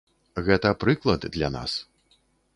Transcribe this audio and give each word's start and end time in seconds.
Гэта 0.47 0.71
прыклад 0.85 1.29
для 1.37 1.51
нас. 1.59 1.79